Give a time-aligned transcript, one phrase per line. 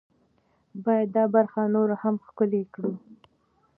[0.85, 2.91] باید دا برخه نوره هم ښکلې کړو.